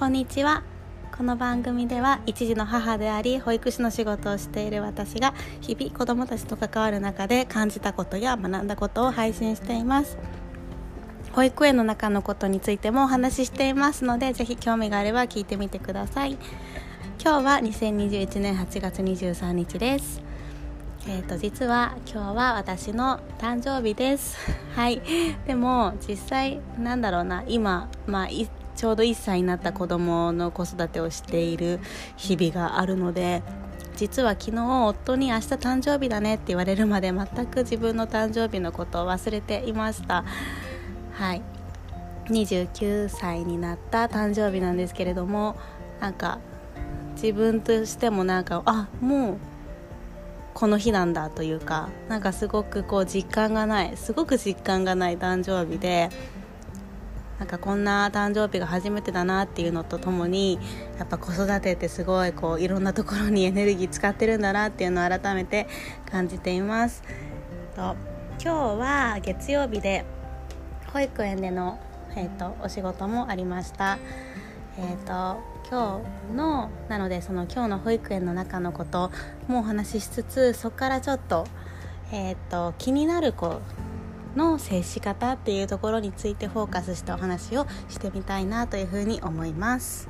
[0.00, 0.62] こんにちは。
[1.14, 10.16] この番組では一児の母であり保育士の仕事をしている私が日々子どもたちと関わる中で感じたことや学んだことを配信しています。
[11.32, 16.38] 保育園の中のことについてもお話ししていますのでぜひ興味があれば聞いてみてください。
[17.22, 20.22] 今日は2021年8月23日です。
[21.08, 24.38] えーと、実は今日は私の誕生日です。
[24.74, 25.02] はい。
[25.46, 27.44] でも実際なんだろうな。
[27.46, 28.28] 今、まあ、
[28.76, 31.80] ちょうど1歳になった子供の子育てをしている
[32.16, 33.42] 日々があるので
[33.96, 40.24] 実は昨日夫に明日誕生日だねって言われるまで全く自分の誕生日のことを忘れていました。
[41.12, 41.42] はい。
[42.30, 45.56] 29歳になった誕生日なんですけれども
[46.00, 46.38] なんか
[47.14, 49.36] 自分としてもなんかあもう
[50.54, 56.10] この日なんだというかなんかすごくこう実感がないすごく実感がない誕生日で
[57.40, 60.58] なんかこんな誕生日が初めてだなっていうのとともに
[60.98, 65.66] やっぱ子育てってすごいこういろんなところにエネルギー使ってるんだなっていうのを改めて
[66.10, 67.02] 感じています。
[67.74, 67.96] と
[68.42, 70.04] 今日は月曜日で
[70.92, 71.78] 保育園での、
[72.14, 73.98] えーと、お仕事もありました。
[74.78, 79.10] えーと、今日のなのでその今日の保育園の中のこと
[79.48, 81.46] もお話ししつつそこからちょっと,、
[82.12, 83.62] えーと気になる子
[84.36, 90.08] の接し方っていうところについてフォーカスしたお話をしてみたいなというふうに思います。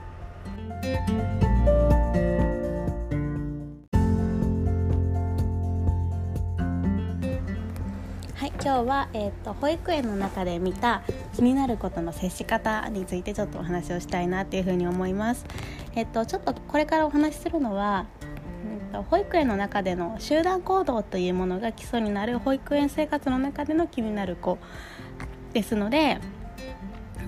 [8.34, 11.02] はい、今日は、えーと、保育園の中で見た
[11.34, 15.44] 気になることの接し方についてちょっとお話をしたいなっていうふうに思います。
[15.94, 18.06] えっ、ー、とちょっとこれからお話しするのは
[18.92, 24.58] 保育園の中での集団行動というものが基礎になる保育園生活の中での気になる子
[25.52, 26.18] ですので、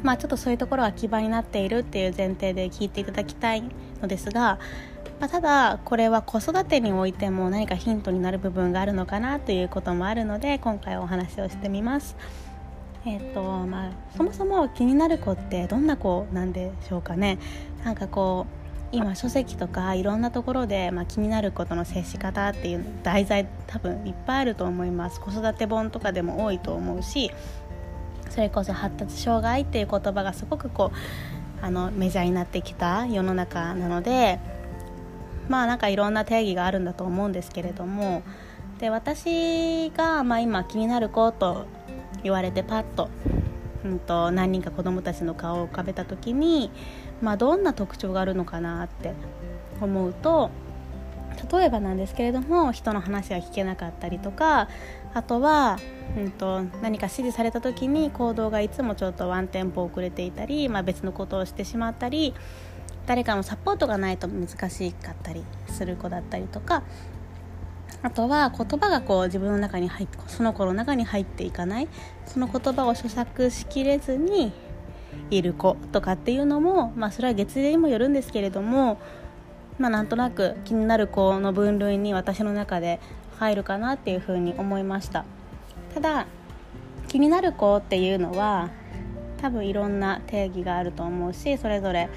[0.03, 3.63] まあ、ちょっとそういうところが基盤になっているっていう前提で聞いていただきたい
[4.01, 4.59] のですが、
[5.21, 12.17] まあ、ただこれは子育てにおいても何かヒントになる部分があるのかなということもあるので今回お話をしてみます。
[13.05, 17.39] えーとまあ、そもそも気になる子ってどんな子なんでしょうかね
[17.85, 18.62] なんかこう
[18.93, 25.21] 今書籍とかいろんなところで、まあ、気になることの接し方っていう題材多分いっぱいあると思います。
[25.21, 27.31] 子育て本とかでも多いと思うし
[28.31, 34.41] それこそ発達障害っていう言葉がすごくこうあのメジャーになってきた世の中なので
[35.49, 38.23] まあなんかいろんな定義があるんだと思うんですけれども
[38.79, 41.67] で私が、まあ、今気になる子と
[42.23, 43.11] 言われてパッと,、
[43.85, 46.71] うんと、何人か子どもたちの顔を浮かべた時に
[47.23, 49.15] まあ、どんな特徴があるのかなって
[49.81, 50.51] 思うと
[51.51, 54.69] 例えばなんですけれども人の話が聞けなかったりとか
[55.15, 55.79] あとは、
[56.17, 62.35] うんと、何か指示された時に行動がいつもちょっとワンテンポ遅れていたり、まあ、別のことをしてしまったり
[63.07, 66.83] 誰かのサポートがないと難しかったりする子だったりとか
[68.03, 71.89] あとは言葉がこう自分の中に入ってその子の中に入っていかない。
[72.27, 74.53] その言葉を咀嚼しきれずに
[75.31, 78.99] いる子とかっていうのも、まあ、それは月齢にもよるんですけれども、
[79.79, 83.01] まあ、なんとなく気になる子の分類に私の中で
[83.39, 85.25] 入るかなっていうふうに思いました。
[85.95, 86.27] ただ
[87.09, 88.71] 気になる子っていうのは
[89.43, 92.09] 多分いろんな定義があると思うしそれぞれ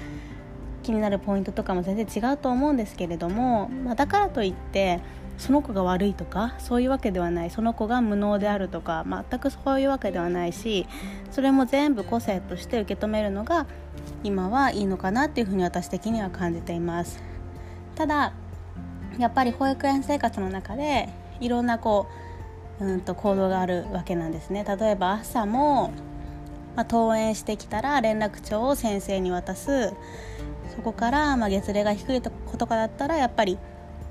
[0.82, 5.00] 気になるポイントとかも全然違うと思うんですけれども、まあ、だからといって
[5.38, 7.50] その子が悪いとかそういうわけではない。
[7.50, 10.86] その子が無能であるとか全くそういうわけではないし
[11.30, 13.66] それも全部個性として受け止めるのが
[14.24, 17.22] 今はいいのかなっていうふうに私的には感じています。
[17.94, 18.32] ただ
[19.18, 21.08] やっぱり保育園生活の中で
[21.40, 22.06] いろんなこ
[22.80, 24.64] ううんと行動があるわけなんですね。
[24.64, 25.90] 例えば朝も、
[26.74, 29.92] まあ、登園してきたら連絡帳を先生に渡す。
[30.74, 33.58] そこから、まあ、月齢が低い子とかだったらやっぱり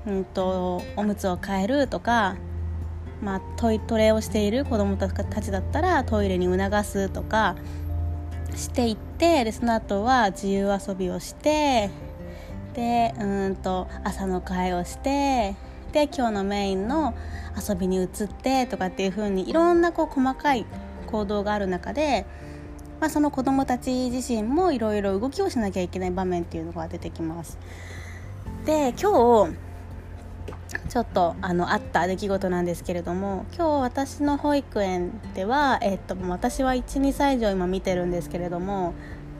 [0.06, 2.36] うんと、おむつを替えるとか、
[3.22, 5.08] まあ、トイトレをしている子どもた
[5.42, 7.56] ちだったらトイレに促すとか
[8.54, 11.90] していってでその後は自由遊びをして
[12.74, 15.56] でうんと朝の会をして
[15.92, 17.14] で今日のメインの
[17.56, 20.66] 遊びに移ってとかっていう風にいろんなこう細かい
[21.06, 22.26] 行動がある中で、
[23.00, 27.58] まあ、その子どもたち自身もいろいろ動きをしなきゃいけない場面っていうのが出てきます。
[28.66, 29.65] で今日
[30.88, 38.94] ちょっとあのあった出来事なんですけれども今日私の保育園では、えっと、私は12歳以上今見てるんですけれども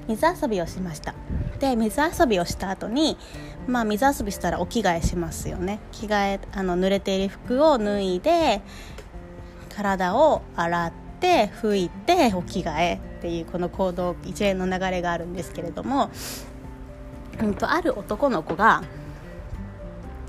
[0.08, 1.14] 水遊びをしました。
[1.58, 3.16] で水遊びをした後に
[3.66, 5.80] まあ水遊びしたらお着替えしますよね。
[5.90, 8.60] 着替えあの濡れている服を脱いで
[9.74, 16.10] 体を洗って拭いてお着替えっていうこの行動一連の流れがあるんですけれども
[17.40, 18.82] うんと、ある男の子が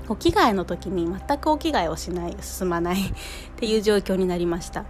[0.08, 3.12] お着替えの時に全くお着替えをしない進まないっ
[3.56, 4.86] ていう状況になりました、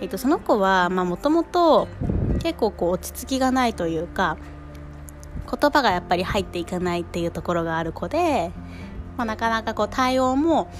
[0.00, 1.88] えっと、その子はもともと
[2.42, 4.36] 結構こう落ち着きがないというか
[5.50, 8.52] 言葉がやっぱり入っていかないっていうところがある子で、
[9.16, 10.70] まあ、なかなかこう対応も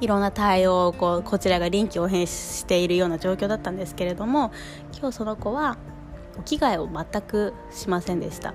[0.00, 4.50] いろんな対応をこうこちらが臨機応変しているような状況だったんですけれども
[4.98, 5.78] 今日その子は
[6.38, 8.54] お着替えを全くしませんでした。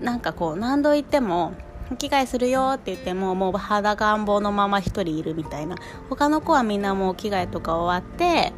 [0.00, 1.54] なんかこう何度言っても
[1.96, 5.76] 着替えするよって言ってももう裸願望のまま一人いるみたいな。
[6.08, 8.52] 他の子はみんなもう着替えとか終わって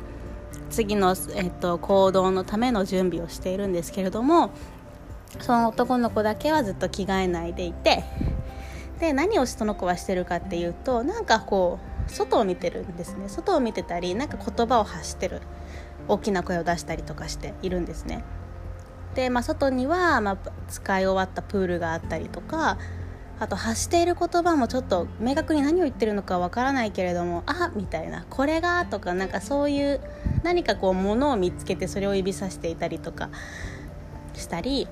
[0.71, 4.51] 次の、えっと、行動のための準備をしているんですけれども
[5.41, 8.05] その男の子だけはずっと着替えないでいて
[8.99, 13.29] で何をその子はしてるかっていうとなんかこう外を見てるんですね。
[13.29, 15.41] 外を見てたりなんか言葉を発してる。
[16.09, 18.25] 大きな声を出したりとかしているんですね。
[19.15, 20.39] で、まあ、外には、まあ、
[20.69, 22.79] 使い終わったプールがあったりとか
[23.41, 28.27] あと発している言葉もちょっと明確に何を言ってるのかわからないけれどもあみたいな。
[28.29, 30.01] これがとかなんかそういう
[30.43, 33.31] 何かこうものを見つけてそれを指さしていたりとか
[34.35, 34.87] したり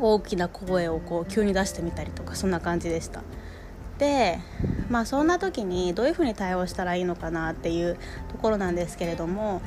[0.00, 3.22] 大きな声をこう急に出してみたりとかそんな感じでした。
[3.98, 4.38] で
[4.88, 7.98] まあそんな時にどういうふうに対応したらいいのかなっていう
[8.32, 9.60] ところなんですけれども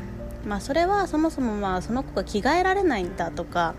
[0.45, 3.75] まあそれはそもそもまあその子が着替えられないんだとか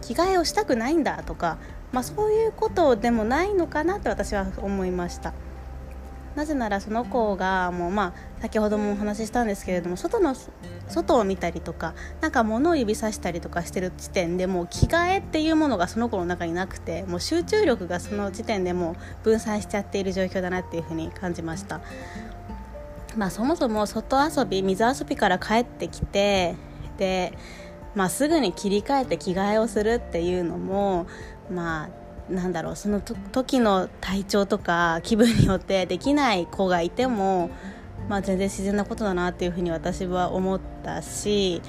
[0.00, 1.56] 着替えをしたくないんだとか、
[1.94, 5.32] まあ、そういうことでもないのかなって私は思いました。
[6.34, 8.12] なぜならその子がもうまあ
[8.42, 10.34] 先ほどもお話ししたんですけれども外の
[10.88, 21.80] 外を見たりとかなんか物を指さしたりとかしてる時点でもう着替えっていうものがその子の中になくてもう集中力がその時点でもう分散しちゃっている状況だなっていうふうに感じました。
[23.16, 26.56] まあそもそも外遊び水遊びから帰ってきて
[26.98, 27.38] で
[27.94, 31.06] まあ、すぐに切り替えて着替えをするっていうのも
[31.50, 37.50] まあなんだろうその時の体調とか気分によってできない子がいても、
[38.08, 41.60] まあ、全然自然なことだなっていうふうに私は思ったし、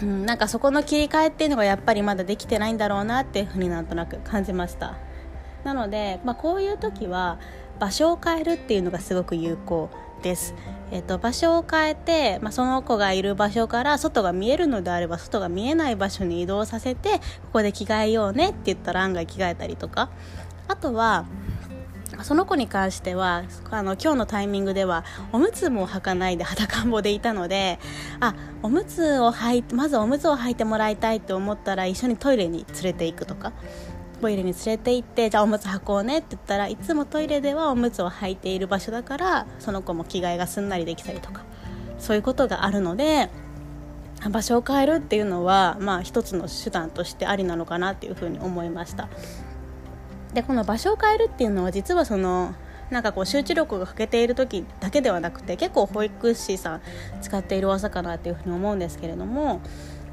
[0.00, 4.96] うん、なんかそこの切り替えっていうのがやっぱりまだできてないんだろうなっていうふうになんとなく感じました。
[5.62, 7.38] なので、まあ、こういう時は
[7.78, 9.90] 場所を変えるっていうのがすごく有効。
[10.24, 10.54] です、
[10.90, 17.20] えーと、場所を変えて、まあ、その子がいる場所から外が見えるのであれば外が見えない場所に移動させてこ
[17.52, 20.10] こで着替えようねって言ったら案外着替えたりとか。
[20.66, 21.26] あとは
[22.22, 27.78] その子に関してはあの今日のタイミングではおむつも履かないで裸んぼでいたので
[28.20, 33.52] あおむつを履いてまずおむつを履いてもらいたいと思ったら一緒にトイレに連れていくとか。
[34.24, 41.44] トイレに連れて行ってじゃあおむつ履こうねって言ったらいつもトイレではおむつを履いている場所だからその子も着替えがすんなりできたりとか
[41.98, 43.28] そういうことがあるので
[44.30, 49.10] 場所を変えるっていうのは、まあ、一つの手段としてありなのかなっていうふうに思いました。
[50.32, 52.54] でこの場所を変えるっていうのは実はその
[52.88, 56.80] なんかこう集中力が欠けている時だけではなくて結構保育士さん
[57.20, 59.60] 使っている技かなっていうふうに思うんですけれども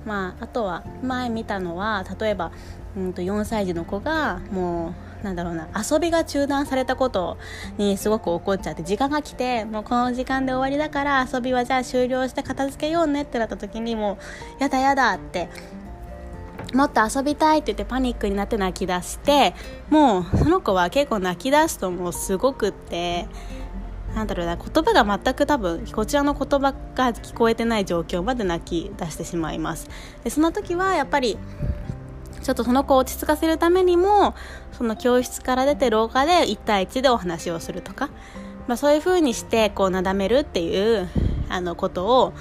[0.05, 2.51] まあ、あとは前見たのは例えば、
[2.97, 7.37] うんと4歳児の子がもうなんだろうな遊びが中断されたこと
[7.77, 14.17] にすごく怒っちゃって時間が来てもうこの時間で終わりだから遊びはじゃあ終了して片付けようねってなった時にも
[14.59, 15.49] うやだやだって
[16.73, 19.53] もっと遊びたいって言ってパニックになって泣き出して
[19.89, 23.27] もうその子は結構泣き出すともうすごくって
[24.15, 29.89] なんだろうな言葉が全く多分こちらの言葉が聞こえてない状況まで泣き出してしまいます。
[30.23, 31.37] でその時はやっぱり
[32.43, 34.35] ちょっとその子を落ち着かせるためにも
[34.71, 38.09] その教室から出て廊下で1対1でお話をするとか、
[38.67, 41.09] まあ、そういう風にしてこうなだめるっていう
[41.49, 42.33] あのことを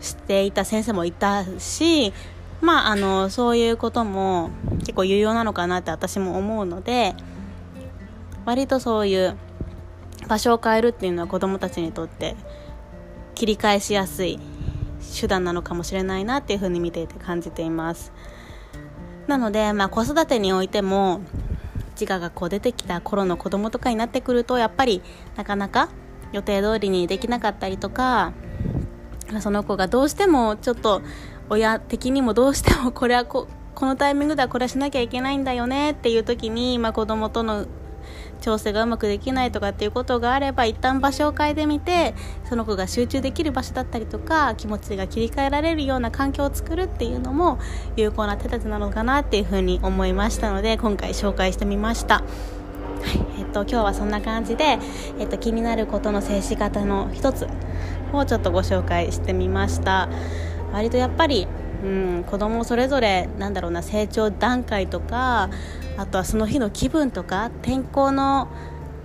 [0.00, 2.12] していた先生もいたし
[2.60, 7.14] まあ、あのそういうことも結構有用なのかなって私も思うので
[8.44, 9.36] 割とそういう
[10.28, 12.34] 場所を変えるっていうのは子どもたちにとって
[13.34, 14.38] 切り返しやすい
[15.20, 18.12] 手段なのかもしれないなっていうふうに見ていて感じています。
[19.26, 21.20] なので、まあ、子育てにおいても
[21.98, 25.02] 自我がこう出てきた頃の子供とかになってくるとやっぱり
[25.36, 25.88] なかなか
[26.32, 28.32] 予定通りにできなかったりとか
[29.40, 31.02] その子がどうしてもちょっと
[31.48, 37.66] 親的にもどうしてもこれはここのタイミングではこれはしなきゃいけないんだよねっていう時に、まあ、子供との
[38.40, 42.14] 調整がうまくできないとかっていうことがあれば一旦場所を変えてみて
[42.48, 47.58] その子が集中できる場所だったりとか気持ちが切り替えられるような環境を作るっていうのも
[47.96, 52.16] 有効な手立てなのかなっていうふうに思いましたので今回紹介してみました。
[52.16, 54.78] はいえっと、今日はそんな感じで、
[55.18, 57.46] えっと、気になることの接し方の一つ
[58.12, 60.08] をちょっとご紹介してみました
[60.72, 61.46] 割とやっぱり
[61.86, 65.50] うん、子供それぞれなんだろうな成長段階とか
[65.96, 68.48] あとはその日の気分とか天候の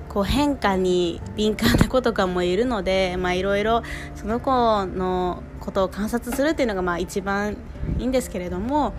[0.09, 3.83] こう変化に敏感な子とかもいるのでいろいろ
[4.15, 4.51] その子
[4.88, 7.55] のことを観察するっていうのがまあ一番
[8.00, 8.93] いいんですけれども、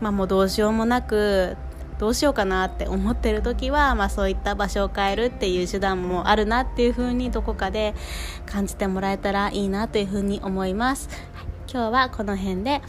[0.00, 1.58] まあ、もうどうしようもなく
[1.98, 7.94] どうしようかなって思ってる時は、まあ、そういった場所を変えるっていう手段もあるなっていう風にどこかで
[8.46, 11.08] 感じてもらえたらいいなという風に思います。
[11.68, 12.80] 今日はこの辺で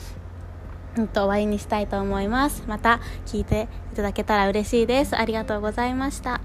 [0.97, 2.63] うんと終わりにしたいと思います。
[2.67, 5.15] また聞いていただけたら嬉しいです。
[5.15, 6.41] ありがとうございました。